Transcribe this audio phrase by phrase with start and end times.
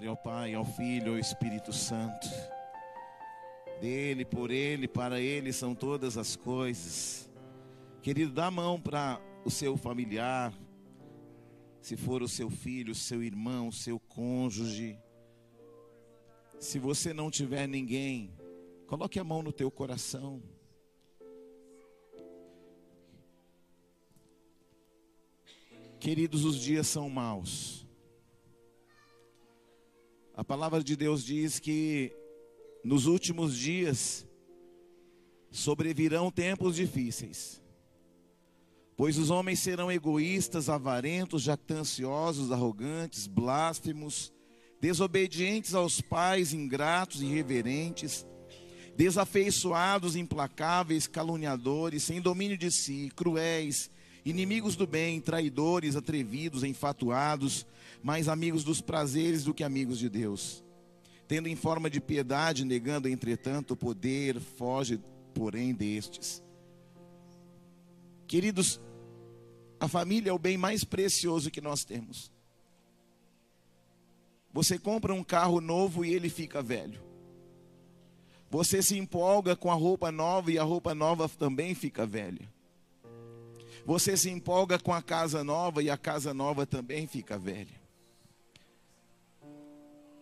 [0.00, 2.26] Glória ao Pai, ao Filho, ao Espírito Santo.
[3.82, 7.30] Dele, por Ele, para Ele são todas as coisas.
[8.00, 10.54] Querido, dá a mão para o seu familiar,
[11.82, 14.98] se for o seu filho, o seu irmão, o seu cônjuge.
[16.58, 18.32] Se você não tiver ninguém,
[18.86, 20.42] coloque a mão no teu coração.
[25.98, 27.89] Queridos, os dias são maus.
[30.40, 32.16] A palavra de Deus diz que
[32.82, 34.26] nos últimos dias
[35.50, 37.62] sobrevirão tempos difíceis.
[38.96, 44.32] Pois os homens serão egoístas, avarentos, jactanciosos, arrogantes, blasfemos,
[44.80, 48.26] desobedientes aos pais, ingratos, irreverentes,
[48.96, 53.90] desafeiçoados, implacáveis, caluniadores, sem domínio de si, cruéis,
[54.24, 57.66] inimigos do bem, traidores, atrevidos, enfatuados,
[58.02, 60.64] mais amigos dos prazeres do que amigos de Deus.
[61.28, 65.00] Tendo em forma de piedade, negando, entretanto, o poder, foge,
[65.34, 66.42] porém, destes.
[68.26, 68.80] Queridos,
[69.78, 72.30] a família é o bem mais precioso que nós temos.
[74.52, 77.00] Você compra um carro novo e ele fica velho.
[78.50, 82.52] Você se empolga com a roupa nova e a roupa nova também fica velha.
[83.86, 87.79] Você se empolga com a casa nova e a casa nova também fica velha.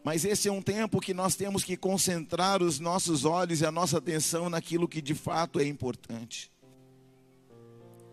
[0.04, 3.72] Mas esse é um tempo que nós temos que concentrar os nossos olhos e a
[3.72, 6.50] nossa atenção naquilo que de fato é importante.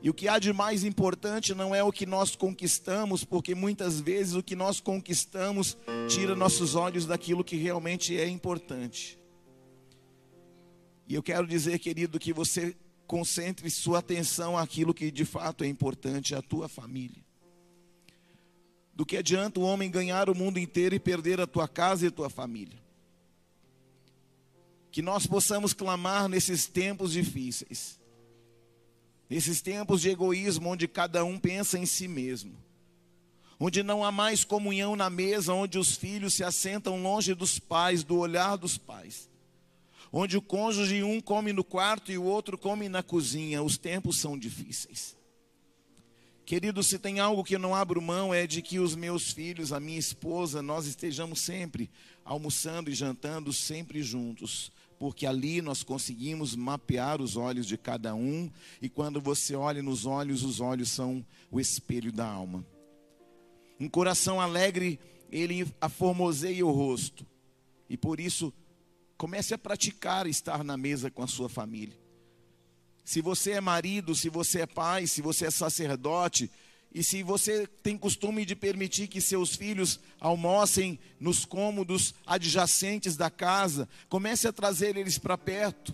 [0.01, 3.99] E o que há de mais importante não é o que nós conquistamos, porque muitas
[3.99, 5.75] vezes o que nós conquistamos
[6.07, 9.19] tira nossos olhos daquilo que realmente é importante.
[11.07, 12.75] E eu quero dizer, querido, que você
[13.07, 17.24] concentre sua atenção àquilo que de fato é importante, a tua família.
[18.95, 22.07] Do que adianta o homem ganhar o mundo inteiro e perder a tua casa e
[22.07, 22.79] a tua família?
[24.89, 27.99] Que nós possamos clamar nesses tempos difíceis,
[29.29, 32.55] nesses tempos de egoísmo, onde cada um pensa em si mesmo,
[33.59, 38.01] onde não há mais comunhão na mesa, onde os filhos se assentam longe dos pais,
[38.01, 39.29] do olhar dos pais,
[40.09, 43.61] onde o cônjuge um come no quarto e o outro come na cozinha.
[43.61, 45.14] Os tempos são difíceis.
[46.45, 49.73] Querido, se tem algo que eu não abro mão é de que os meus filhos,
[49.73, 51.89] a minha esposa, nós estejamos sempre
[52.23, 58.51] almoçando e jantando sempre juntos, porque ali nós conseguimos mapear os olhos de cada um,
[58.79, 62.63] e quando você olha nos olhos, os olhos são o espelho da alma.
[63.79, 64.99] Um coração alegre,
[65.31, 67.25] ele aformoseia o rosto,
[67.89, 68.53] e por isso
[69.17, 72.04] comece a praticar estar na mesa com a sua família.
[73.05, 76.49] Se você é marido, se você é pai, se você é sacerdote,
[76.91, 83.29] e se você tem costume de permitir que seus filhos almocem nos cômodos adjacentes da
[83.29, 85.93] casa, comece a trazer eles para perto.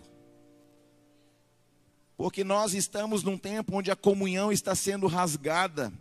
[2.16, 5.92] Porque nós estamos num tempo onde a comunhão está sendo rasgada.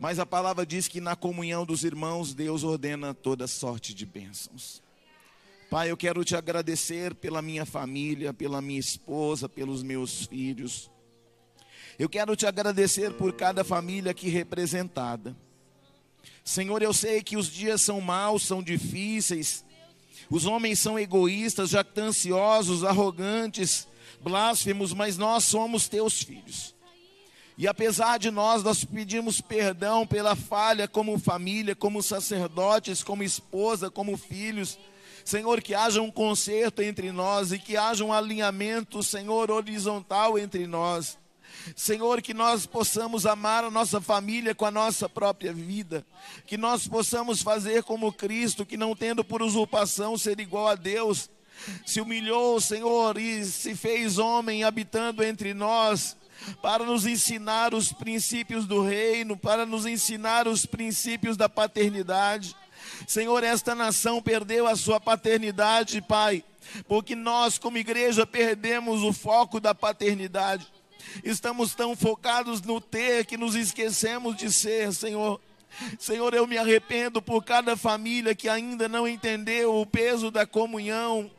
[0.00, 4.82] Mas a palavra diz que na comunhão dos irmãos, Deus ordena toda sorte de bênçãos.
[5.74, 10.88] Pai, eu quero te agradecer pela minha família, pela minha esposa, pelos meus filhos.
[11.98, 15.36] Eu quero te agradecer por cada família aqui representada.
[16.44, 19.64] Senhor, eu sei que os dias são maus, são difíceis.
[20.30, 23.88] Os homens são egoístas, jactanciosos, arrogantes,
[24.22, 26.72] blasfemos, mas nós somos teus filhos.
[27.58, 33.90] E apesar de nós, nós pedimos perdão pela falha como família, como sacerdotes, como esposa,
[33.90, 34.78] como filhos
[35.24, 40.66] Senhor, que haja um conserto entre nós e que haja um alinhamento, Senhor, horizontal entre
[40.66, 41.18] nós.
[41.74, 46.04] Senhor, que nós possamos amar a nossa família com a nossa própria vida,
[46.46, 51.30] que nós possamos fazer como Cristo, que não tendo por usurpação ser igual a Deus,
[51.86, 56.16] se humilhou, Senhor, e se fez homem habitando entre nós,
[56.60, 62.54] para nos ensinar os princípios do reino, para nos ensinar os princípios da paternidade.
[63.06, 66.44] Senhor, esta nação perdeu a sua paternidade, Pai,
[66.86, 70.66] porque nós, como igreja, perdemos o foco da paternidade.
[71.22, 75.40] Estamos tão focados no ter que nos esquecemos de ser, Senhor.
[75.98, 81.30] Senhor, eu me arrependo por cada família que ainda não entendeu o peso da comunhão,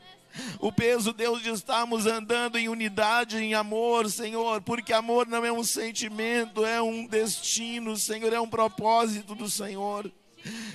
[0.59, 5.51] o peso, Deus, de estarmos andando em unidade, em amor, Senhor, porque amor não é
[5.51, 10.11] um sentimento, é um destino, Senhor, é um propósito do Senhor.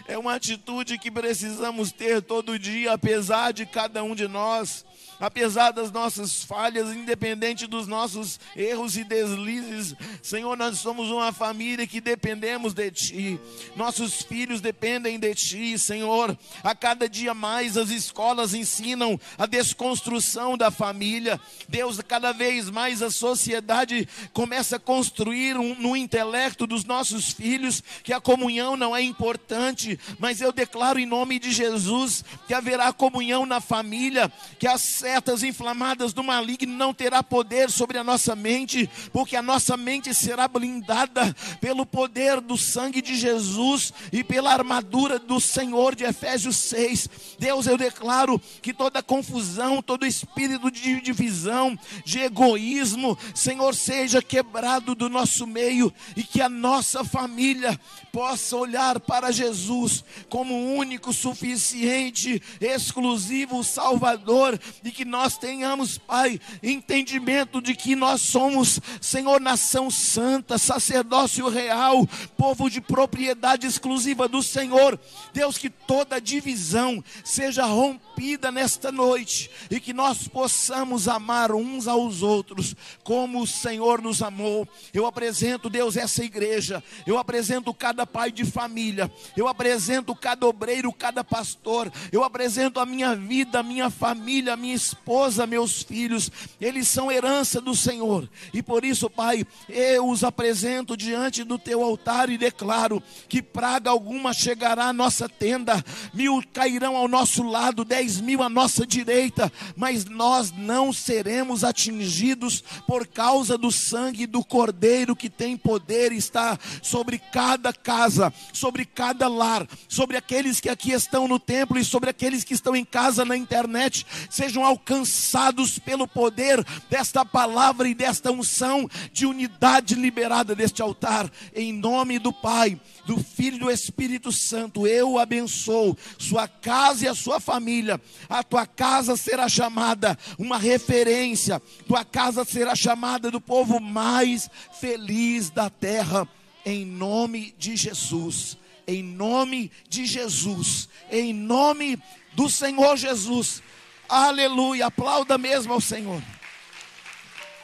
[0.07, 4.85] É uma atitude que precisamos ter todo dia, apesar de cada um de nós
[5.21, 9.95] apesar das nossas falhas, independente dos nossos erros e deslizes.
[10.23, 13.41] Senhor, nós somos uma família que dependemos de Ti.
[13.77, 16.37] Nossos filhos dependem de Ti, Senhor.
[16.65, 21.39] A cada dia mais as escolas ensinam a desconstrução da família.
[21.69, 27.83] Deus, cada vez mais a sociedade começa a construir um, no intelecto dos nossos filhos
[28.03, 32.93] que a comunhão não é importante, mas eu declaro em nome de Jesus que haverá
[32.93, 34.79] comunhão na família, que a
[35.11, 40.15] setas inflamadas do maligno não terá poder sobre a nossa mente, porque a nossa mente
[40.15, 46.57] será blindada pelo poder do sangue de Jesus e pela armadura do Senhor de Efésios
[46.59, 47.09] 6.
[47.41, 54.95] Deus, eu declaro que toda confusão, todo espírito de divisão, de egoísmo, Senhor, seja quebrado
[54.95, 57.79] do nosso meio e que a nossa família
[58.13, 66.39] possa olhar para Jesus como único, suficiente, exclusivo Salvador e que que nós tenhamos, Pai,
[66.63, 72.07] entendimento de que nós somos, Senhor, nação santa, sacerdócio real,
[72.37, 75.01] povo de propriedade exclusiva do Senhor.
[75.33, 82.21] Deus, que toda divisão seja rompida nesta noite e que nós possamos amar uns aos
[82.21, 84.69] outros como o Senhor nos amou.
[84.93, 90.93] Eu apresento, Deus, essa igreja, eu apresento cada pai de família, eu apresento cada obreiro,
[90.93, 96.31] cada pastor, eu apresento a minha vida, a minha família, a minha esposa, meus filhos,
[96.61, 98.29] eles são herança do Senhor.
[98.53, 103.91] E por isso, Pai, eu os apresento diante do teu altar e declaro que praga
[103.91, 105.83] alguma chegará à nossa tenda,
[106.13, 112.63] mil cairão ao nosso lado, dez mil à nossa direita, mas nós não seremos atingidos
[112.87, 118.85] por causa do sangue do Cordeiro que tem poder e está sobre cada casa, sobre
[118.85, 122.85] cada lar, sobre aqueles que aqui estão no templo e sobre aqueles que estão em
[122.85, 130.55] casa na internet, sejam alcançados pelo poder desta palavra e desta unção de unidade liberada
[130.55, 136.47] deste altar, em nome do Pai, do Filho e do Espírito Santo, eu abençoo sua
[136.47, 138.01] casa e a sua família.
[138.29, 144.49] A tua casa será chamada uma referência, tua casa será chamada do povo mais
[144.81, 146.27] feliz da terra,
[146.65, 148.59] em nome de Jesus.
[148.87, 151.97] Em nome de Jesus, em nome
[152.33, 153.63] do Senhor Jesus.
[154.11, 154.87] Aleluia.
[154.87, 156.21] Aplauda mesmo ao Senhor.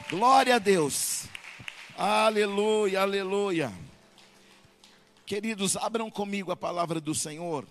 [0.09, 1.25] Glória a Deus.
[1.97, 3.73] Aleluia, aleluia.
[5.25, 7.67] Queridos, abram comigo a palavra do Senhor.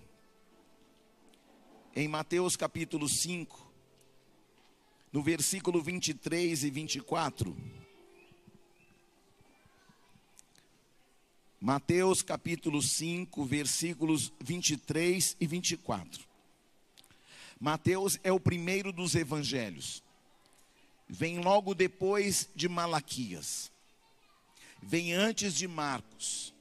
[1.95, 3.67] Em Mateus capítulo 5,
[5.11, 7.57] no versículo 23 e 24.
[11.59, 16.36] Mateus capítulo 5, versículos 23 e 24.
[17.59, 20.03] Mateus é o primeiro dos evangelhos.
[21.09, 23.71] Vem logo depois de Malaquias.
[24.83, 26.53] Vem antes de Marcos.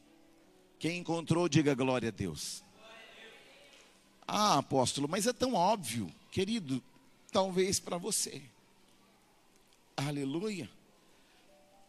[0.80, 2.63] Quem encontrou, diga glória a Deus.
[4.27, 6.81] Ah, apóstolo, mas é tão óbvio, querido,
[7.31, 8.41] talvez para você.
[9.95, 10.69] Aleluia.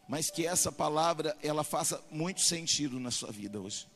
[0.08, 3.86] Mas que essa palavra ela faça muito sentido na sua vida hoje.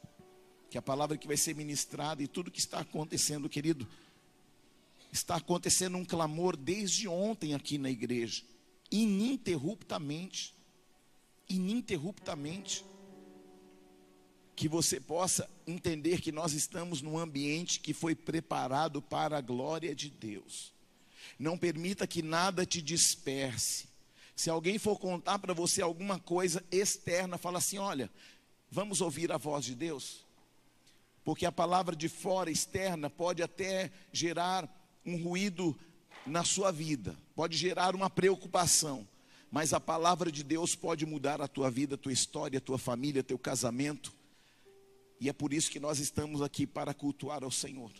[0.71, 3.87] Que a palavra que vai ser ministrada e tudo que está acontecendo, querido,
[5.13, 8.43] Está acontecendo um clamor desde ontem aqui na igreja,
[8.91, 10.55] ininterruptamente.
[11.49, 12.85] Ininterruptamente.
[14.55, 19.95] Que você possa entender que nós estamos num ambiente que foi preparado para a glória
[19.95, 20.73] de Deus.
[21.39, 23.89] Não permita que nada te disperse.
[24.37, 28.11] Se alguém for contar para você alguma coisa externa, fala assim: olha,
[28.71, 30.25] vamos ouvir a voz de Deus.
[31.25, 35.77] Porque a palavra de fora, externa, pode até gerar um ruído
[36.27, 39.07] na sua vida, pode gerar uma preocupação,
[39.51, 42.79] mas a palavra de Deus pode mudar a tua vida, a tua história, a tua
[42.79, 44.13] família, teu casamento.
[45.19, 47.91] E é por isso que nós estamos aqui para cultuar ao Senhor.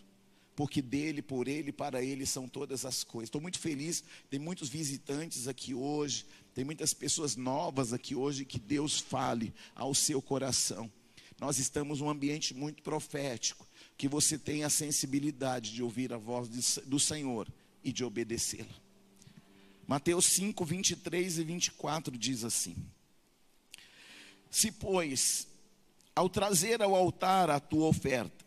[0.55, 3.27] Porque dele, por ele, para ele são todas as coisas.
[3.27, 8.59] Estou muito feliz, tem muitos visitantes aqui hoje, tem muitas pessoas novas aqui hoje que
[8.59, 10.91] Deus fale ao seu coração.
[11.39, 13.67] Nós estamos num ambiente muito profético
[14.01, 16.49] que você tenha a sensibilidade de ouvir a voz
[16.87, 17.47] do Senhor
[17.83, 18.73] e de obedecê-la.
[19.87, 22.75] Mateus 5, 23 e 24 diz assim:
[24.49, 25.47] Se, pois,
[26.15, 28.43] ao trazer ao altar a tua oferta,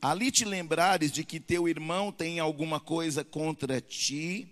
[0.00, 4.46] ali te lembrares de que teu irmão tem alguma coisa contra ti,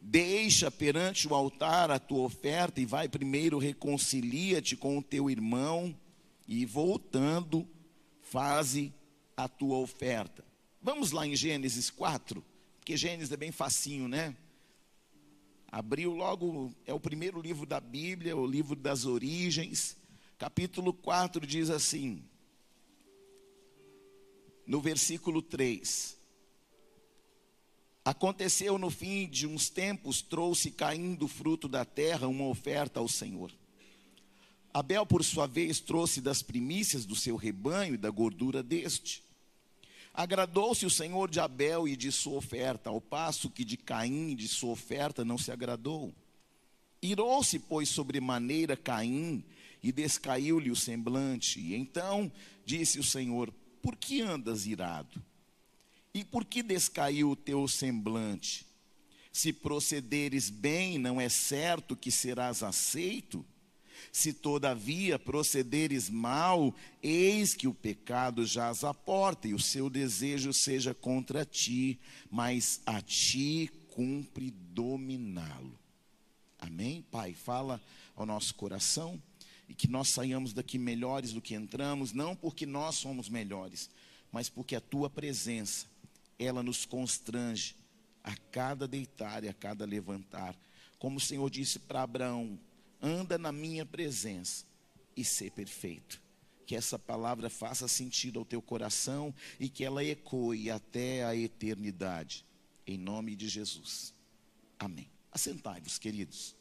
[0.00, 5.96] deixa perante o altar a tua oferta e vai primeiro reconcilia-te com o teu irmão,
[6.48, 7.66] e voltando,
[8.34, 8.92] faze
[9.36, 10.44] a tua oferta.
[10.82, 12.44] Vamos lá em Gênesis 4,
[12.80, 14.36] porque Gênesis é bem facinho, né?
[15.70, 19.96] Abriu logo, é o primeiro livro da Bíblia, o livro das origens.
[20.36, 22.24] Capítulo 4 diz assim:
[24.66, 26.18] no versículo 3.
[28.04, 33.06] Aconteceu no fim de uns tempos, trouxe Caim do fruto da terra uma oferta ao
[33.06, 33.52] Senhor.
[34.74, 39.22] Abel, por sua vez, trouxe das primícias do seu rebanho e da gordura deste.
[40.12, 44.34] Agradou-se o Senhor de Abel e de sua oferta, ao passo que de Caim e
[44.34, 46.12] de sua oferta não se agradou.
[47.00, 49.44] Irou-se, pois, sobremaneira Caim
[49.80, 51.60] e descaiu-lhe o semblante.
[51.60, 52.32] E então
[52.66, 55.22] disse o Senhor: por que andas irado?
[56.12, 58.66] E por que descaiu o teu semblante?
[59.30, 63.44] Se procederes bem, não é certo que serás aceito?
[64.14, 70.52] Se todavia procederes mal, eis que o pecado jaz à porta, e o seu desejo
[70.52, 71.98] seja contra ti,
[72.30, 75.76] mas a ti cumpre dominá-lo.
[76.60, 77.02] Amém?
[77.10, 77.82] Pai, fala
[78.14, 79.20] ao nosso coração
[79.68, 83.90] e que nós saiamos daqui melhores do que entramos, não porque nós somos melhores,
[84.30, 85.86] mas porque a tua presença,
[86.38, 87.74] ela nos constrange
[88.22, 90.56] a cada deitar e a cada levantar.
[91.00, 92.56] Como o Senhor disse para Abraão:
[93.00, 94.64] anda na minha presença
[95.16, 96.22] e ser perfeito.
[96.66, 102.44] Que essa palavra faça sentido ao teu coração e que ela ecoe até a eternidade.
[102.86, 104.14] Em nome de Jesus.
[104.78, 105.08] Amém.
[105.30, 106.56] Assentai-vos, queridos.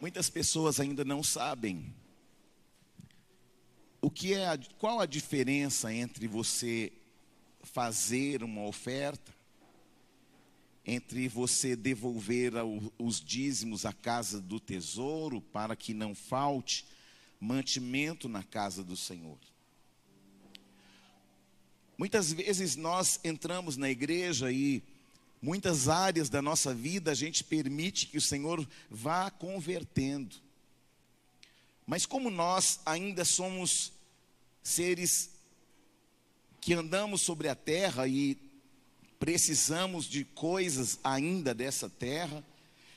[0.00, 1.94] Muitas pessoas ainda não sabem
[4.00, 6.92] o que é, qual a diferença entre você
[7.62, 9.32] fazer uma oferta,
[10.84, 12.52] entre você devolver
[12.98, 16.84] os dízimos à casa do tesouro para que não falte
[17.40, 19.38] mantimento na casa do Senhor.
[21.96, 24.82] Muitas vezes nós entramos na igreja e
[25.44, 30.36] Muitas áreas da nossa vida a gente permite que o Senhor vá convertendo.
[31.84, 33.92] Mas como nós ainda somos
[34.62, 35.30] seres
[36.60, 38.38] que andamos sobre a terra e
[39.22, 42.44] precisamos de coisas ainda dessa terra,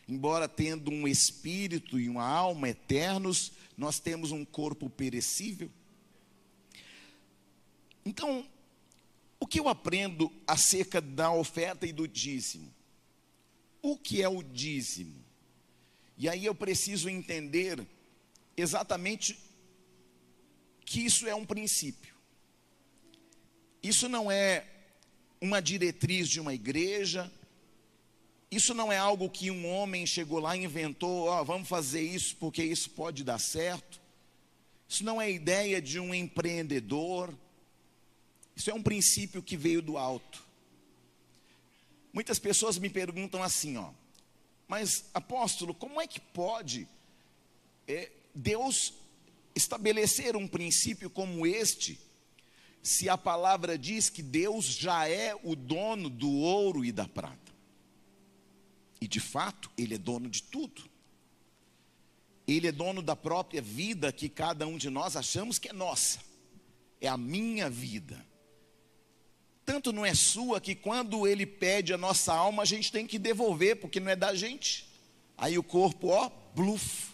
[0.09, 5.69] embora tendo um espírito e uma alma eternos, nós temos um corpo perecível.
[8.03, 8.43] Então,
[9.39, 12.73] o que eu aprendo acerca da oferta e do dízimo?
[13.79, 15.23] O que é o dízimo?
[16.17, 17.85] E aí eu preciso entender
[18.57, 19.37] exatamente
[20.83, 22.15] que isso é um princípio.
[23.83, 24.74] Isso não é
[25.41, 27.31] uma diretriz de uma igreja,
[28.49, 32.01] isso não é algo que um homem chegou lá e inventou, ó, oh, vamos fazer
[32.01, 33.99] isso porque isso pode dar certo.
[34.87, 37.33] Isso não é ideia de um empreendedor,
[38.55, 40.43] isso é um princípio que veio do alto.
[42.13, 43.91] Muitas pessoas me perguntam assim, ó,
[44.67, 46.87] mas apóstolo, como é que pode
[47.87, 48.93] é, Deus
[49.53, 51.99] estabelecer um princípio como este,
[52.85, 57.53] se a palavra diz que Deus já é o dono do ouro e da prata?
[59.01, 60.83] E de fato, Ele é dono de tudo.
[62.47, 66.19] Ele é dono da própria vida que cada um de nós achamos que é nossa,
[67.01, 68.25] é a minha vida
[69.65, 73.17] tanto não é sua que quando ele pede a nossa alma, a gente tem que
[73.17, 74.87] devolver, porque não é da gente.
[75.35, 77.07] Aí o corpo, ó, bluf.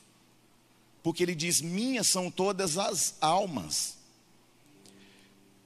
[1.02, 3.98] Porque ele diz: Minhas são todas as almas.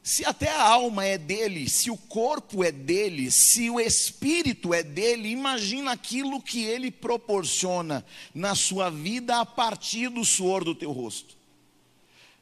[0.06, 4.84] Se até a alma é dele, se o corpo é dele, se o espírito é
[4.84, 10.92] dele, imagina aquilo que ele proporciona na sua vida a partir do suor do teu
[10.92, 11.36] rosto,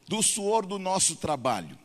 [0.06, 1.78] do suor do nosso trabalho.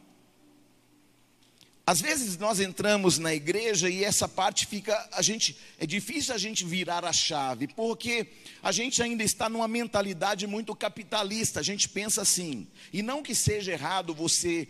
[1.89, 6.37] Às vezes nós entramos na igreja e essa parte fica, a gente, é difícil a
[6.37, 8.27] gente virar a chave, porque
[8.61, 11.59] a gente ainda está numa mentalidade muito capitalista.
[11.59, 14.67] A gente pensa assim, e não que seja errado você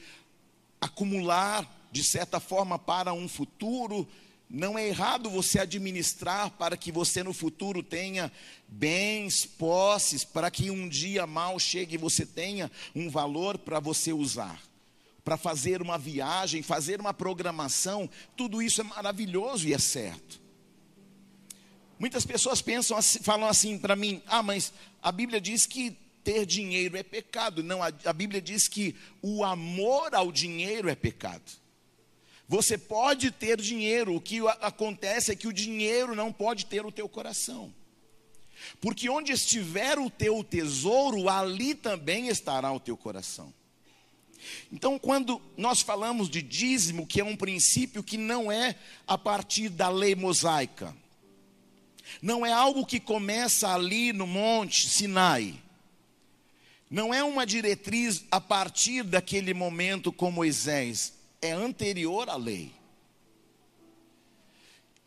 [0.79, 4.07] acumular de certa forma para um futuro,
[4.49, 8.31] não é errado você administrar para que você no futuro tenha
[8.67, 14.11] bens, posses, para que um dia mal chegue e você tenha um valor para você
[14.13, 14.59] usar
[15.29, 20.41] para fazer uma viagem, fazer uma programação, tudo isso é maravilhoso e é certo.
[21.99, 25.95] Muitas pessoas pensam assim, falam assim para mim: "Ah, mas a Bíblia diz que
[26.29, 27.63] ter dinheiro é pecado".
[27.63, 31.51] Não, a, a Bíblia diz que o amor ao dinheiro é pecado.
[32.47, 36.91] Você pode ter dinheiro, o que acontece é que o dinheiro não pode ter o
[36.91, 37.73] teu coração.
[38.81, 43.53] Porque onde estiver o teu tesouro, ali também estará o teu coração.
[44.71, 49.69] Então, quando nós falamos de dízimo, que é um princípio que não é a partir
[49.69, 50.95] da lei mosaica,
[52.21, 55.55] não é algo que começa ali no Monte Sinai,
[56.89, 62.71] não é uma diretriz a partir daquele momento com Moisés, é anterior à lei.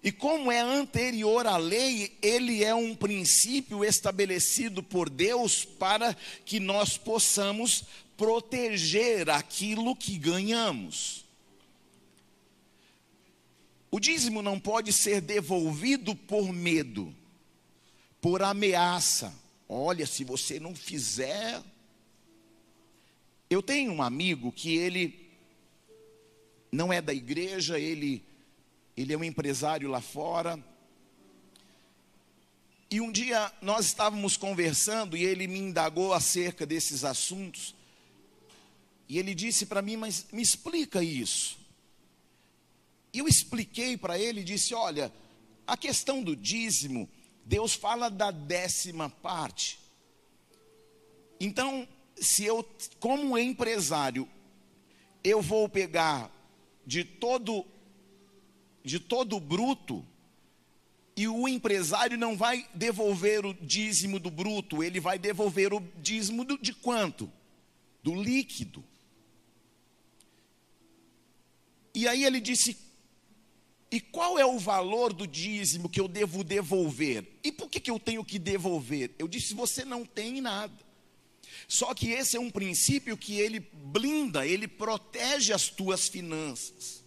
[0.02, 6.58] E como é anterior à lei, ele é um princípio estabelecido por Deus para que
[6.58, 7.84] nós possamos
[8.16, 11.24] proteger aquilo que ganhamos.
[13.90, 17.14] O dízimo não pode ser devolvido por medo,
[18.20, 19.32] por ameaça.
[19.68, 21.62] Olha, se você não fizer.
[23.52, 25.30] Eu tenho um amigo que ele
[26.72, 28.24] não é da igreja, ele
[28.96, 30.58] ele é um empresário lá fora.
[32.90, 37.74] E um dia nós estávamos conversando e ele me indagou acerca desses assuntos.
[39.06, 41.58] E ele disse para mim: Mas me explica isso.
[43.12, 45.12] E eu expliquei para ele e disse: Olha,
[45.66, 47.06] a questão do dízimo,
[47.44, 49.78] Deus fala da décima parte.
[51.38, 51.86] Então,
[52.22, 52.64] se eu,
[53.00, 54.28] como empresário,
[55.22, 56.30] eu vou pegar
[56.86, 57.66] de todo
[58.84, 60.04] de todo bruto,
[61.14, 66.44] e o empresário não vai devolver o dízimo do bruto, ele vai devolver o dízimo
[66.44, 67.30] do, de quanto?
[68.02, 68.82] Do líquido.
[71.94, 72.78] E aí ele disse:
[73.90, 77.28] E qual é o valor do dízimo que eu devo devolver?
[77.44, 79.14] E por que, que eu tenho que devolver?
[79.18, 80.91] Eu disse: Você não tem nada.
[81.72, 87.02] Só que esse é um princípio que ele blinda, ele protege as tuas finanças.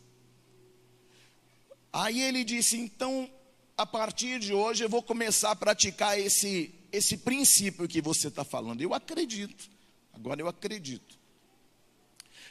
[1.94, 3.30] Aí ele disse: então,
[3.78, 8.44] a partir de hoje eu vou começar a praticar esse, esse princípio que você está
[8.44, 8.82] falando.
[8.82, 9.70] Eu acredito,
[10.12, 11.16] agora eu acredito.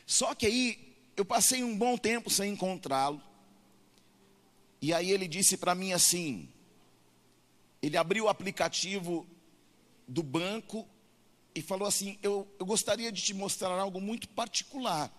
[0.07, 3.21] Só que aí eu passei um bom tempo sem encontrá-lo.
[4.81, 6.49] E aí ele disse para mim assim:
[7.83, 9.27] ele abriu o aplicativo
[10.07, 10.89] do banco
[11.55, 15.13] e falou assim: eu, eu gostaria de te mostrar algo muito particular.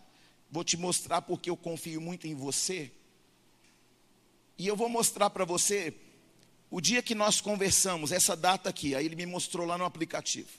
[0.51, 2.91] Vou te mostrar porque eu confio muito em você.
[4.57, 5.93] E eu vou mostrar para você
[6.69, 8.95] o dia que nós conversamos, essa data aqui.
[8.95, 10.49] Aí ele me mostrou lá no aplicativo.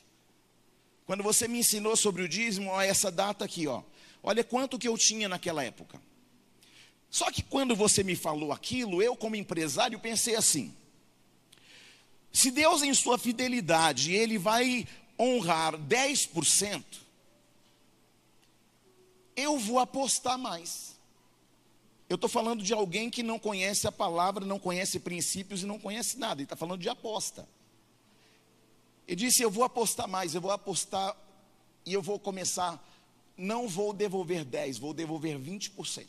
[1.07, 3.83] Quando você me ensinou sobre o dízimo, ó, essa data aqui, ó.
[4.23, 6.01] Olha quanto que eu tinha naquela época.
[7.09, 10.75] Só que quando você me falou aquilo, eu como empresário pensei assim:
[12.33, 14.87] se Deus em sua fidelidade, ele vai
[15.19, 16.85] honrar 10%,
[19.37, 20.97] eu vou apostar mais.
[22.09, 25.79] Eu estou falando de alguém que não conhece a palavra, não conhece princípios e não
[25.79, 26.41] conhece nada.
[26.41, 27.49] Ele está falando de aposta.
[29.07, 31.17] Ele disse: Eu vou apostar mais, eu vou apostar
[31.85, 32.83] e eu vou começar.
[33.37, 36.07] Não vou devolver 10, vou devolver 20%.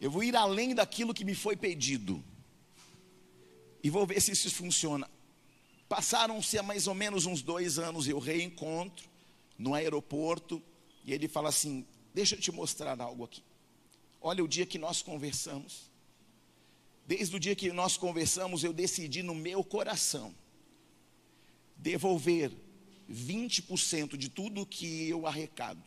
[0.00, 2.22] Eu vou ir além daquilo que me foi pedido.
[3.82, 5.08] E vou ver se isso funciona.
[5.88, 9.08] Passaram-se mais ou menos uns dois anos, eu reencontro
[9.58, 10.62] no aeroporto,
[11.04, 13.42] e ele fala assim: Deixa eu te mostrar algo aqui.
[14.20, 15.90] Olha o dia que nós conversamos.
[17.06, 20.34] Desde o dia que nós conversamos, eu decidi no meu coração
[21.76, 22.52] devolver
[23.10, 25.82] 20% de tudo que eu arrecado.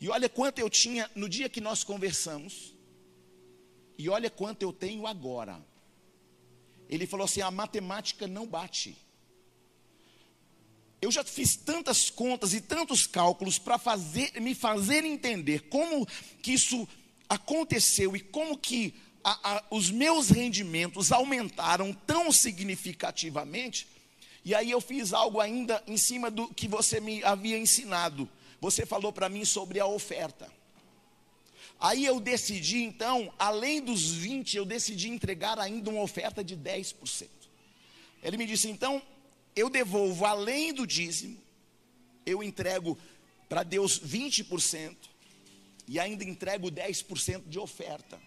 [0.00, 2.74] E olha quanto eu tinha no dia que nós conversamos.
[3.96, 5.60] E olha quanto eu tenho agora.
[6.88, 8.96] Ele falou assim: a matemática não bate.
[11.00, 16.06] Eu já fiz tantas contas e tantos cálculos para fazer, me fazer entender como
[16.42, 16.88] que isso
[17.28, 23.86] aconteceu e como que a, a, os meus rendimentos aumentaram tão significativamente.
[24.44, 28.28] E aí eu fiz algo ainda em cima do que você me havia ensinado.
[28.60, 30.50] Você falou para mim sobre a oferta.
[31.80, 37.28] Aí eu decidi, então, além dos 20, eu decidi entregar ainda uma oferta de 10%.
[38.22, 39.02] Ele me disse, então,
[39.54, 41.38] eu devolvo além do dízimo,
[42.24, 42.98] eu entrego
[43.48, 44.96] para Deus 20%
[45.86, 48.18] e ainda entrego 10% de oferta,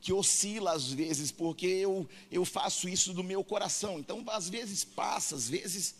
[0.00, 3.98] que oscila às vezes, porque eu, eu faço isso do meu coração.
[3.98, 5.96] Então, às vezes passa, às vezes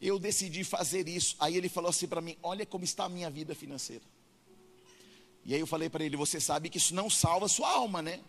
[0.00, 1.36] eu decidi fazer isso.
[1.38, 4.02] Aí ele falou assim para mim: Olha como está a minha vida financeira.
[5.46, 8.20] E aí eu falei para ele: Você sabe que isso não salva sua alma, né?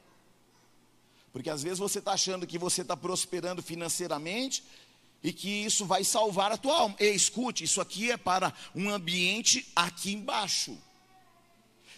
[1.33, 4.63] Porque às vezes você está achando que você está prosperando financeiramente
[5.23, 6.95] e que isso vai salvar a tua alma.
[6.99, 10.77] E escute, isso aqui é para um ambiente aqui embaixo.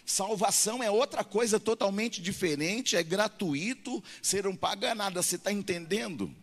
[0.04, 6.34] Salvação é outra coisa totalmente diferente, é gratuito, você não paga nada, você está entendendo?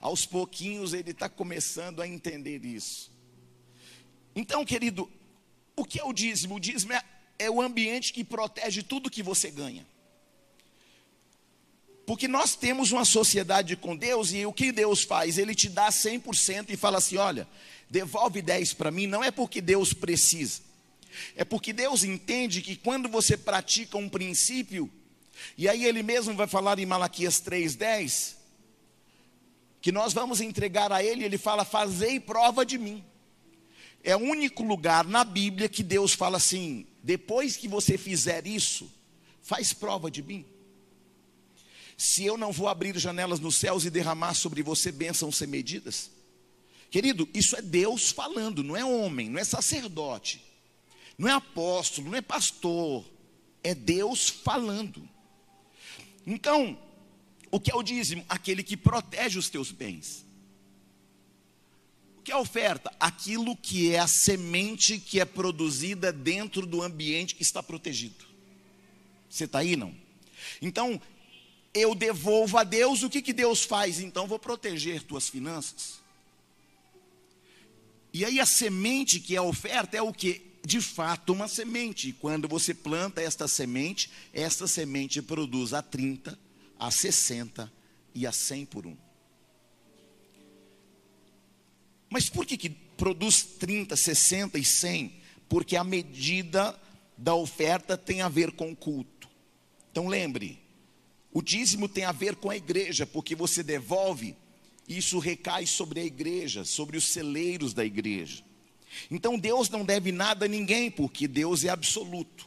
[0.00, 3.10] Aos pouquinhos ele está começando a entender isso.
[4.36, 5.10] Então, querido,
[5.74, 6.56] o que é o dízimo?
[6.56, 7.02] O dízimo é,
[7.38, 9.86] é o ambiente que protege tudo que você ganha.
[12.06, 15.38] Porque nós temos uma sociedade com Deus e o que Deus faz?
[15.38, 17.48] Ele te dá 100% e fala assim: olha,
[17.88, 20.60] devolve 10 para mim, não é porque Deus precisa,
[21.34, 24.90] é porque Deus entende que quando você pratica um princípio,
[25.56, 28.34] e aí ele mesmo vai falar em Malaquias 3,10,
[29.80, 33.02] que nós vamos entregar a ele, ele fala: fazei prova de mim.
[34.02, 38.90] É o único lugar na Bíblia que Deus fala assim: depois que você fizer isso,
[39.42, 40.46] faz prova de mim.
[41.98, 46.10] Se eu não vou abrir janelas nos céus e derramar sobre você bênçãos sem medidas.
[46.90, 50.42] Querido, isso é Deus falando, não é homem, não é sacerdote,
[51.18, 53.04] não é apóstolo, não é pastor,
[53.62, 55.06] é Deus falando.
[56.26, 56.78] Então,
[57.50, 58.24] o que é o dízimo?
[58.30, 60.23] Aquele que protege os teus bens.
[62.24, 62.90] Que é oferta?
[62.98, 68.24] Aquilo que é a semente que é produzida dentro do ambiente que está protegido.
[69.28, 69.94] Você está aí, não?
[70.62, 71.00] Então,
[71.74, 74.00] eu devolvo a Deus, o que, que Deus faz?
[74.00, 76.00] Então vou proteger tuas finanças.
[78.12, 80.40] E aí a semente que é oferta é o que?
[80.64, 82.12] De fato, uma semente.
[82.12, 86.38] Quando você planta esta semente, esta semente produz a 30,
[86.78, 87.70] a 60
[88.14, 89.03] e a 100 por um.
[92.14, 95.12] Mas por que, que produz 30, 60 e 100?
[95.48, 96.80] Porque a medida
[97.18, 99.28] da oferta tem a ver com o culto.
[99.90, 100.60] Então lembre,
[101.32, 104.36] o dízimo tem a ver com a igreja, porque você devolve,
[104.88, 108.44] isso recai sobre a igreja, sobre os celeiros da igreja.
[109.10, 112.46] Então Deus não deve nada a ninguém, porque Deus é absoluto.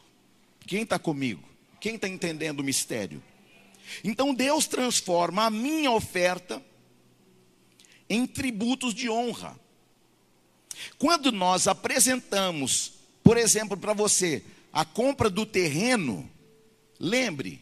[0.65, 1.43] Quem está comigo?
[1.81, 3.21] Quem está entendendo o mistério?
[4.01, 6.63] Então Deus transforma a minha oferta
[8.09, 9.57] em tributos de honra.
[10.97, 12.93] Quando nós apresentamos,
[13.23, 16.29] por exemplo, para você, a compra do terreno,
[16.99, 17.61] lembre,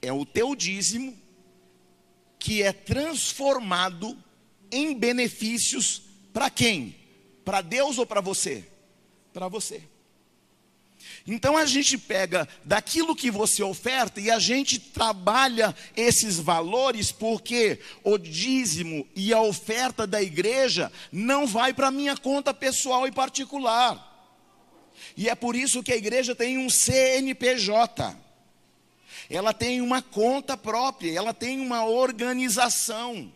[0.00, 1.16] é o teu dízimo
[2.38, 4.16] que é transformado
[4.70, 6.94] em benefícios para quem?
[7.44, 8.64] Para Deus ou para você?
[9.32, 9.82] Para você.
[11.28, 17.78] Então a gente pega daquilo que você oferta e a gente trabalha esses valores, porque
[18.02, 24.06] o dízimo e a oferta da igreja não vai para minha conta pessoal e particular.
[25.16, 28.26] E é por isso que a igreja tem um CNPJ
[29.30, 33.30] ela tem uma conta própria, ela tem uma organização.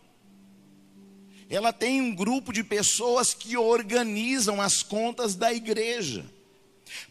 [1.51, 6.25] Ela tem um grupo de pessoas que organizam as contas da igreja.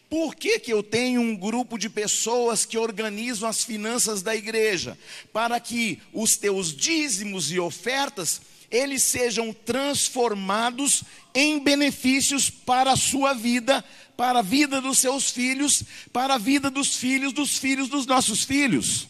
[0.08, 4.98] Por que, que eu tenho um grupo de pessoas que organizam as finanças da igreja?
[5.32, 11.02] Para que os teus dízimos e ofertas, eles sejam transformados
[11.34, 13.84] em benefícios para a sua vida
[14.16, 18.44] para a vida dos seus filhos, para a vida dos filhos dos filhos dos nossos
[18.44, 19.08] filhos.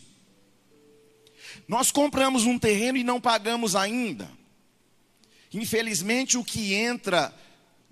[1.69, 4.31] Nós compramos um terreno e não pagamos ainda.
[5.53, 7.35] Infelizmente, o que entra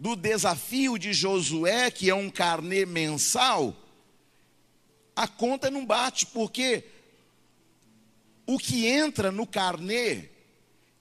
[0.01, 3.77] do desafio de Josué, que é um carnê mensal,
[5.15, 6.85] a conta não bate, porque
[8.47, 10.31] o que entra no carnê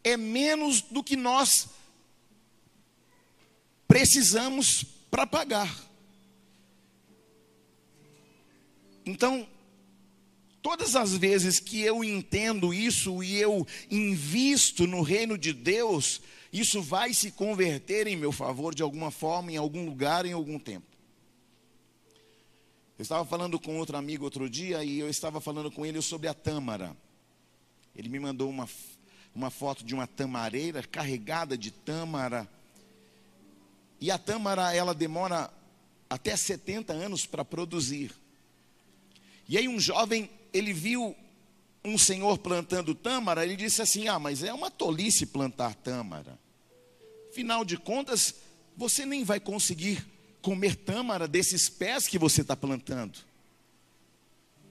[0.04, 1.70] é menos do que nós
[3.88, 5.74] precisamos para pagar.
[9.06, 9.48] Então,
[10.62, 16.82] todas as vezes que eu entendo isso e eu invisto no reino de Deus, isso
[16.82, 20.88] vai se converter em meu favor de alguma forma, em algum lugar, em algum tempo.
[22.98, 26.28] Eu estava falando com outro amigo outro dia e eu estava falando com ele sobre
[26.28, 26.98] a tâmara.
[27.96, 28.68] Ele me mandou uma,
[29.34, 32.50] uma foto de uma tamareira carregada de tâmara.
[34.02, 35.50] E a tâmara, ela demora
[36.10, 38.12] até 70 anos para produzir.
[39.48, 41.16] E aí um jovem, ele viu
[41.90, 46.40] um senhor plantando tâmara, ele disse assim: "Ah, mas é uma tolice plantar tâmara.
[47.30, 48.36] Afinal de contas,
[48.76, 50.06] você nem vai conseguir
[50.42, 53.20] comer tâmara desses pés que você está plantando.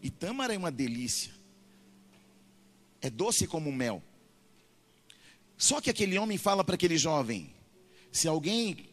[0.02, 1.33] E tâmara é uma delícia.
[3.00, 4.02] É doce como mel.
[5.57, 7.52] Só que aquele homem fala para aquele jovem:
[8.11, 8.88] se alguém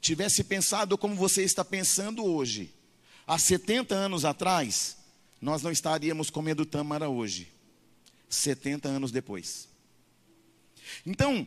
[0.00, 2.72] tivesse pensado como você está pensando hoje,
[3.26, 4.96] há 70 anos atrás,
[5.40, 7.48] nós não estaríamos comendo tâmara hoje,
[8.28, 9.68] 70 anos depois.
[11.04, 11.46] Então,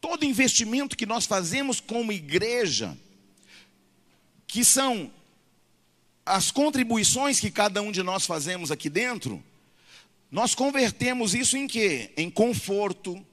[0.00, 2.96] todo investimento que nós fazemos como igreja,
[4.46, 5.10] que são
[6.24, 9.42] as contribuições que cada um de nós fazemos aqui dentro,
[10.30, 12.12] nós convertemos isso em quê?
[12.16, 13.24] Em conforto,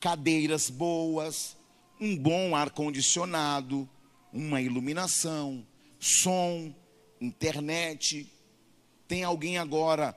[0.00, 1.56] cadeiras boas,
[2.00, 3.88] um bom ar condicionado,
[4.32, 5.66] uma iluminação,
[5.98, 6.74] som,
[7.20, 8.30] internet.
[9.06, 10.16] Tem alguém agora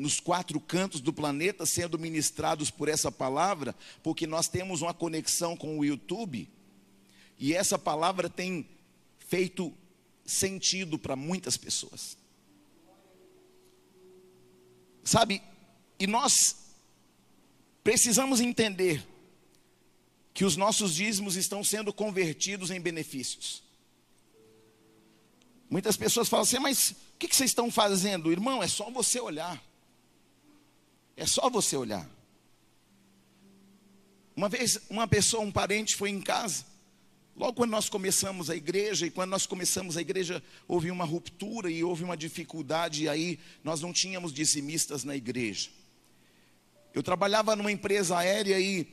[0.00, 5.56] nos quatro cantos do planeta sendo ministrados por essa palavra, porque nós temos uma conexão
[5.56, 6.48] com o YouTube,
[7.38, 8.66] e essa palavra tem
[9.18, 9.72] feito
[10.24, 12.16] sentido para muitas pessoas.
[15.04, 15.42] Sabe,
[15.98, 16.56] e nós
[17.82, 19.06] precisamos entender
[20.32, 23.62] que os nossos dízimos estão sendo convertidos em benefícios.
[25.68, 28.32] Muitas pessoas falam assim, mas o que vocês estão fazendo?
[28.32, 29.69] Irmão, é só você olhar.
[31.20, 32.08] É só você olhar.
[34.34, 36.64] Uma vez, uma pessoa, um parente foi em casa,
[37.36, 41.70] logo quando nós começamos a igreja, e quando nós começamos a igreja, houve uma ruptura
[41.70, 45.68] e houve uma dificuldade, e aí nós não tínhamos dizimistas na igreja.
[46.94, 48.88] Eu trabalhava numa empresa aérea e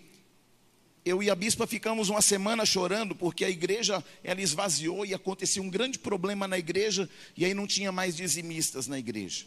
[1.06, 5.62] eu e a bispa ficamos uma semana chorando porque a igreja ela esvaziou e acontecia
[5.62, 9.46] um grande problema na igreja e aí não tinha mais dizimistas na igreja.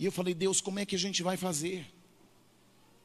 [0.00, 1.86] E eu falei, Deus, como é que a gente vai fazer?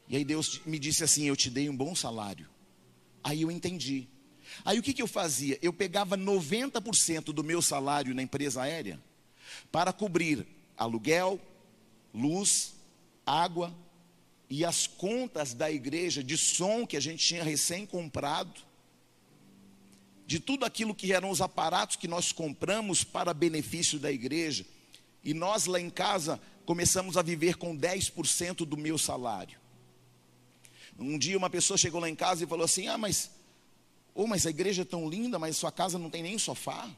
[0.07, 2.47] E aí Deus me disse assim: Eu te dei um bom salário.
[3.21, 4.07] Aí eu entendi.
[4.63, 5.59] Aí o que, que eu fazia?
[5.61, 8.97] Eu pegava 90% do meu salário na empresa aérea
[9.73, 11.37] para cobrir aluguel,
[12.13, 12.75] luz,
[13.25, 13.75] água,
[14.49, 18.61] e as contas da igreja de som que a gente tinha recém comprado,
[20.25, 24.65] de tudo aquilo que eram os aparatos que nós compramos para benefício da igreja,
[25.21, 29.59] e nós lá em casa começamos a viver com 10% do meu salário.
[30.97, 33.31] Um dia uma pessoa chegou lá em casa e falou assim: Ah, mas,
[34.13, 36.89] oh, mas a igreja é tão linda, mas sua casa não tem nem sofá.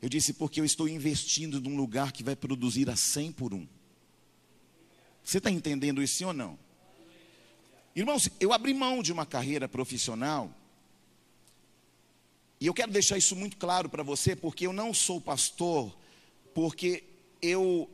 [0.00, 3.66] Eu disse, porque eu estou investindo num lugar que vai produzir a 100 por um.
[5.24, 6.58] Você está entendendo isso ou não?
[7.94, 10.54] Irmãos, eu abri mão de uma carreira profissional,
[12.60, 15.96] e eu quero deixar isso muito claro para você, porque eu não sou pastor,
[16.54, 17.04] porque
[17.46, 17.88] eu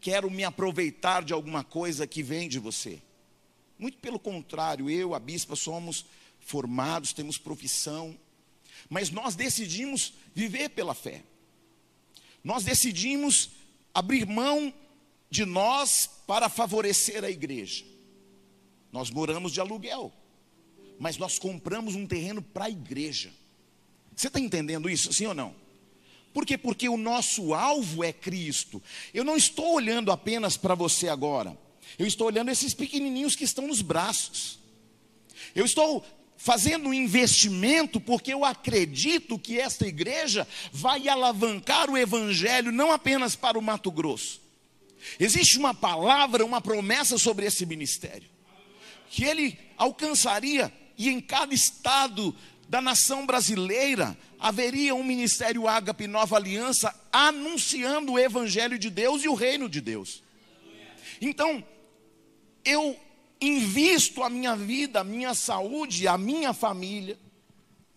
[0.00, 3.00] quero me aproveitar de alguma coisa que vem de você.
[3.78, 6.04] Muito pelo contrário, eu, a bispa, somos
[6.40, 8.18] formados, temos profissão,
[8.88, 11.22] mas nós decidimos viver pela fé.
[12.42, 13.50] Nós decidimos
[13.94, 14.72] abrir mão
[15.30, 17.84] de nós para favorecer a igreja.
[18.92, 20.12] Nós moramos de aluguel,
[20.98, 23.32] mas nós compramos um terreno para a igreja.
[24.16, 25.54] Você está entendendo isso, sim ou não?
[26.32, 26.56] Por quê?
[26.56, 28.82] Porque o nosso alvo é Cristo.
[29.12, 31.56] Eu não estou olhando apenas para você agora.
[31.98, 34.58] Eu estou olhando esses pequenininhos que estão nos braços.
[35.54, 36.04] Eu estou
[36.36, 43.36] fazendo um investimento porque eu acredito que esta igreja vai alavancar o evangelho não apenas
[43.36, 44.40] para o Mato Grosso,
[45.18, 48.28] Existe uma palavra, uma promessa sobre esse ministério,
[49.10, 52.34] que ele alcançaria, e em cada estado
[52.70, 59.28] da nação brasileira haveria um ministério Ágape Nova Aliança anunciando o evangelho de Deus e
[59.28, 60.22] o reino de Deus.
[61.20, 61.66] Então,
[62.64, 62.96] eu
[63.40, 67.18] invisto a minha vida, a minha saúde, a minha família,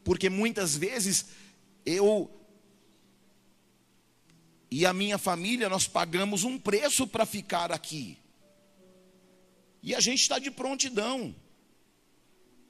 [0.04, 1.28] porque muitas vezes
[1.86, 2.28] eu
[4.72, 8.18] e a minha família, nós pagamos um preço para ficar aqui.
[9.84, 11.36] E a gente está de prontidão.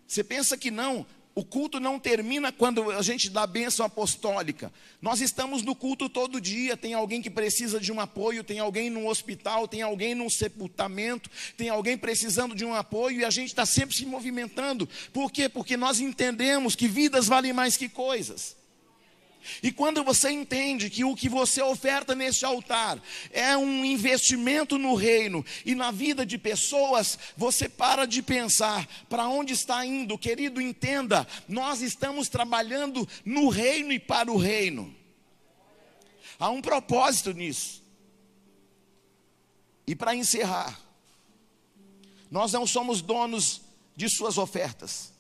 [0.06, 4.72] Você pensa que não, o culto não termina quando a gente dá a bênção apostólica.
[5.02, 6.78] Nós estamos no culto todo dia.
[6.78, 11.30] Tem alguém que precisa de um apoio, tem alguém no hospital, tem alguém num sepultamento,
[11.58, 14.88] tem alguém precisando de um apoio e a gente está sempre se movimentando.
[15.12, 15.50] Por quê?
[15.50, 18.56] Porque nós entendemos que vidas valem mais que coisas.
[19.62, 23.02] E quando você entende que o que você oferta neste altar
[23.32, 29.28] é um investimento no reino e na vida de pessoas, você para de pensar para
[29.28, 34.96] onde está indo, querido, entenda, nós estamos trabalhando no reino e para o reino.
[36.40, 37.84] Há um propósito nisso.
[39.86, 40.80] E para encerrar,
[42.32, 43.62] nós não somos donos
[43.96, 45.14] de suas ofertas.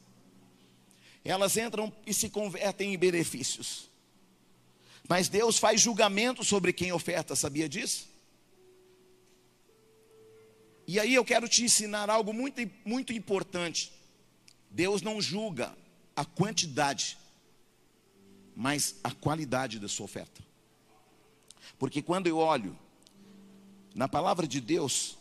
[1.23, 3.92] Elas entram e se convertem em benefícios.
[5.07, 8.09] Mas Deus faz julgamento sobre quem oferta, sabia disso?
[10.87, 13.91] E aí eu quero te ensinar algo muito, muito importante.
[14.69, 15.75] Deus não julga
[16.15, 17.17] a quantidade,
[18.55, 20.41] mas a qualidade da sua oferta.
[21.77, 22.77] Porque quando eu olho
[23.95, 25.17] na palavra de Deus,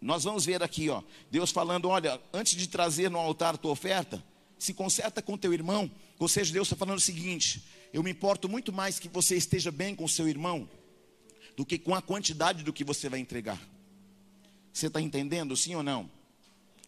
[0.00, 4.22] nós vamos ver aqui, ó, Deus falando: olha, antes de trazer no altar tua oferta,
[4.62, 8.48] se conserta com teu irmão, ou seja, Deus está falando o seguinte: eu me importo
[8.48, 10.68] muito mais que você esteja bem com seu irmão
[11.56, 13.60] do que com a quantidade do que você vai entregar.
[14.72, 16.08] Você está entendendo, sim ou não?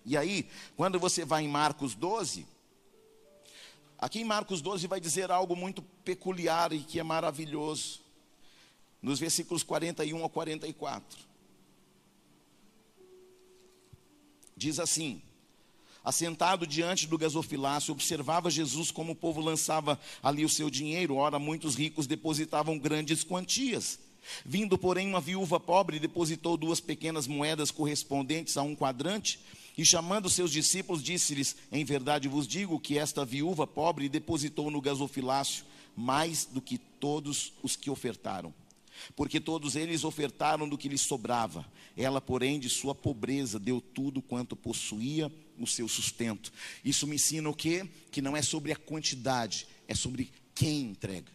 [0.07, 2.47] E aí, quando você vai em Marcos 12,
[3.99, 8.01] aqui em Marcos 12 vai dizer algo muito peculiar e que é maravilhoso,
[9.03, 11.19] nos versículos 41 a 44.
[14.57, 15.21] Diz assim:
[16.05, 21.17] Assentado diante do gasofilácio, observava Jesus como o povo lançava ali o seu dinheiro.
[21.17, 23.99] Ora, muitos ricos depositavam grandes quantias.
[24.45, 29.41] Vindo, porém, uma viúva pobre, depositou duas pequenas moedas correspondentes a um quadrante.
[29.79, 34.83] E chamando seus discípulos, disse-lhes: Em verdade vos digo que esta viúva pobre depositou no
[34.83, 35.65] gasofilácio
[35.97, 38.53] mais do que todos os que ofertaram
[39.17, 41.67] porque todos eles ofertaram do que lhes sobrava.
[41.97, 46.53] Ela, porém, de sua pobreza, deu tudo quanto possuía o seu sustento.
[46.85, 47.89] Isso me ensina o quê?
[48.11, 51.33] Que não é sobre a quantidade, é sobre quem entrega.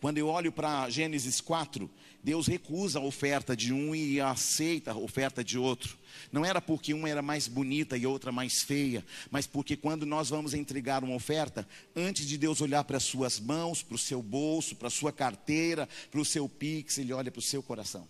[0.00, 1.90] Quando eu olho para Gênesis 4,
[2.22, 5.96] Deus recusa a oferta de um e aceita a oferta de outro.
[6.32, 10.28] Não era porque uma era mais bonita e outra mais feia, mas porque quando nós
[10.28, 14.22] vamos entregar uma oferta, antes de Deus olhar para as suas mãos, para o seu
[14.22, 18.08] bolso, para a sua carteira, para o seu pix, ele olha para o seu coração.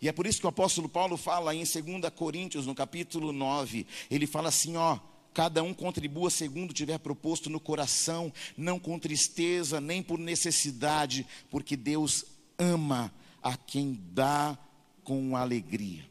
[0.00, 1.74] E é por isso que o apóstolo Paulo fala em 2
[2.14, 4.98] Coríntios, no capítulo 9, ele fala assim, ó,
[5.34, 11.76] cada um contribua segundo tiver proposto no coração, não com tristeza, nem por necessidade, porque
[11.76, 12.24] Deus
[12.58, 14.58] ama a quem dá
[15.04, 16.08] com alegria.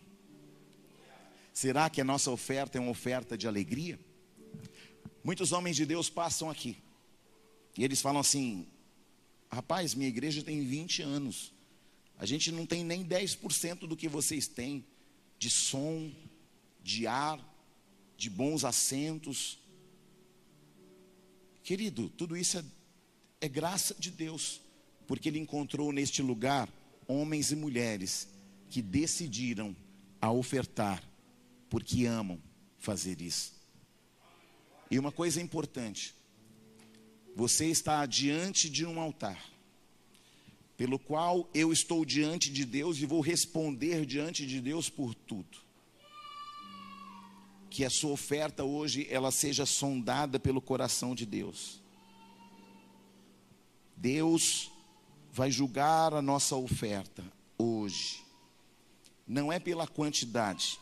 [1.53, 3.99] Será que a nossa oferta é uma oferta de alegria?
[5.23, 6.77] Muitos homens de Deus passam aqui
[7.77, 8.65] e eles falam assim:
[9.51, 11.51] rapaz, minha igreja tem 20 anos,
[12.19, 14.85] a gente não tem nem 10% do que vocês têm
[15.39, 16.11] de som,
[16.83, 17.39] de ar,
[18.17, 19.57] de bons assentos.
[21.63, 22.65] Querido, tudo isso é,
[23.39, 24.59] é graça de Deus,
[25.07, 26.67] porque Ele encontrou neste lugar
[27.07, 28.27] homens e mulheres
[28.69, 29.73] que decidiram
[30.21, 31.01] a ofertar,
[31.69, 32.43] porque amam
[32.79, 33.53] fazer isso.
[34.91, 36.13] E uma coisa importante:
[37.33, 39.41] você está diante de um altar
[40.79, 45.57] pelo qual eu estou diante de Deus e vou responder diante de Deus por tudo.
[47.69, 51.81] Que a sua oferta hoje ela seja sondada pelo coração de Deus.
[53.93, 54.71] Deus
[55.33, 57.25] vai julgar a nossa oferta
[57.57, 58.23] hoje.
[59.27, 60.79] Não é pela quantidade.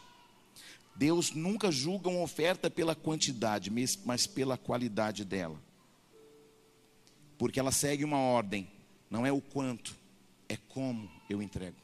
[0.95, 3.71] Deus nunca julga uma oferta pela quantidade,
[4.05, 5.59] mas pela qualidade dela.
[7.35, 8.76] Porque ela segue uma ordem
[9.09, 9.95] não é o quanto,
[10.49, 11.77] é como eu entrego.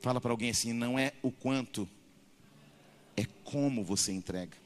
[0.00, 1.88] Fala para alguém assim: não é o quanto,
[3.16, 4.56] é como você entrega.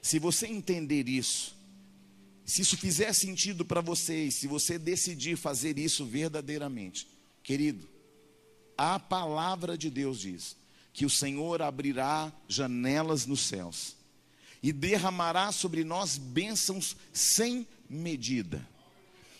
[0.00, 1.56] Se você entender isso,
[2.44, 7.08] se isso fizer sentido para você, e se você decidir fazer isso verdadeiramente,
[7.42, 7.88] querido,
[8.76, 10.56] a palavra de Deus diz
[10.92, 13.96] que o Senhor abrirá janelas nos céus
[14.62, 18.66] e derramará sobre nós bênçãos sem medida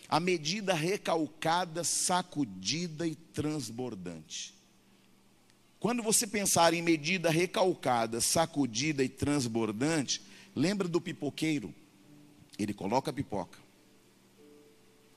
[0.09, 4.55] a medida recalcada, sacudida e transbordante.
[5.79, 10.21] Quando você pensar em medida recalcada, sacudida e transbordante,
[10.55, 11.73] lembra do pipoqueiro?
[12.57, 13.59] Ele coloca a pipoca,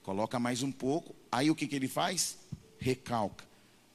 [0.02, 2.36] coloca mais um pouco, aí o que, que ele faz?
[2.78, 3.44] Recalca.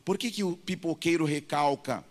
[0.03, 2.03] Por que, que o pipoqueiro recalca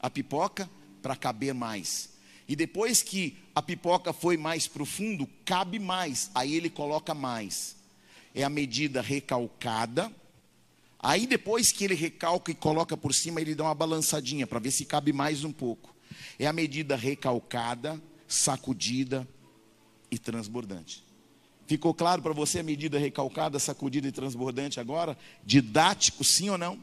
[0.00, 0.68] a pipoca?
[1.00, 2.10] Para caber mais.
[2.48, 7.76] E depois que a pipoca foi mais profundo, cabe mais, aí ele coloca mais
[8.34, 10.12] é a medida recalcada.
[10.98, 14.70] Aí depois que ele recalca e coloca por cima, ele dá uma balançadinha para ver
[14.70, 15.94] se cabe mais um pouco.
[16.38, 19.26] É a medida recalcada, sacudida
[20.10, 21.04] e transbordante.
[21.66, 25.16] Ficou claro para você a medida recalcada, sacudida e transbordante agora?
[25.44, 26.78] Didático, sim ou não?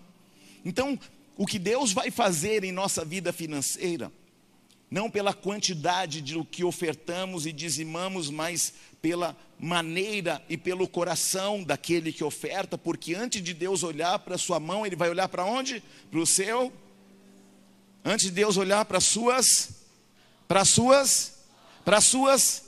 [0.63, 0.97] Então,
[1.37, 4.11] o que Deus vai fazer em nossa vida financeira
[4.91, 11.63] não pela quantidade de o que ofertamos e dizimamos, mas pela maneira e pelo coração
[11.63, 15.45] daquele que oferta, porque antes de Deus olhar para sua mão, ele vai olhar para
[15.45, 15.83] onde?
[16.09, 16.71] Para o seu.
[18.03, 19.69] Antes de Deus olhar para as suas,
[20.47, 21.33] para as suas,
[21.85, 22.63] para as suas,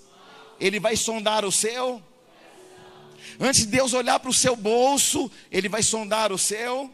[0.59, 2.01] ele vai sondar o seu.
[3.39, 6.91] Antes de Deus olhar para o seu bolso, ele vai sondar o seu.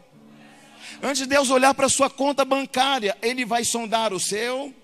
[1.02, 4.74] Antes de Deus olhar para sua conta bancária, ele vai sondar o seu.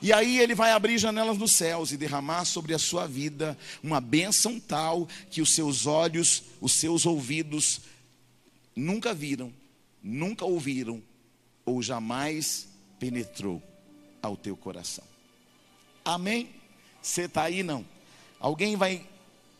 [0.00, 4.00] E aí ele vai abrir janelas nos céus e derramar sobre a sua vida uma
[4.00, 7.80] bênção tal que os seus olhos, os seus ouvidos
[8.74, 9.52] nunca viram,
[10.02, 11.02] nunca ouviram
[11.64, 12.68] ou jamais
[12.98, 13.62] penetrou.
[14.22, 15.04] ao teu coração.
[16.04, 16.50] Amém?
[17.02, 17.84] Você está aí não?
[18.38, 19.06] Alguém vai,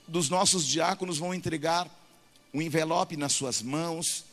[0.07, 1.89] dos nossos diáconos vão entregar
[2.53, 4.25] um envelope nas suas mãos.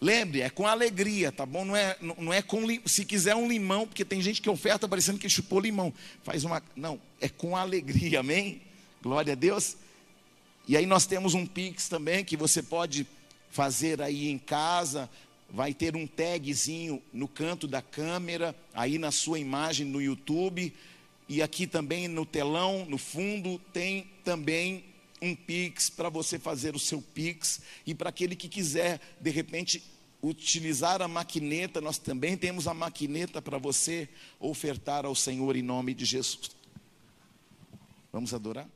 [0.00, 1.64] Lembre, é com alegria, tá bom?
[1.64, 5.18] Não é, não é com, se quiser um limão, porque tem gente que oferta parecendo
[5.18, 5.92] que chupou limão.
[6.22, 8.60] Faz uma, não, é com alegria, amém?
[9.02, 9.76] Glória a Deus.
[10.68, 13.06] E aí nós temos um Pix também que você pode
[13.50, 15.08] fazer aí em casa,
[15.48, 20.74] vai ter um tagzinho no canto da câmera, aí na sua imagem no YouTube,
[21.28, 24.84] e aqui também no telão, no fundo, tem também
[25.20, 29.82] um Pix para você fazer o seu Pix, e para aquele que quiser, de repente,
[30.22, 34.08] utilizar a maquineta, nós também temos a maquineta para você
[34.40, 36.50] ofertar ao Senhor em nome de Jesus.
[38.12, 38.68] Vamos adorar?